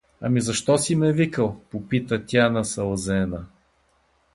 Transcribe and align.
—Ами 0.21 0.41
защо 0.41 0.77
си 0.77 0.95
ме 0.95 1.13
викал?— 1.13 1.61
попита 1.71 2.23
тя 2.27 2.49
насълзена. 2.49 3.45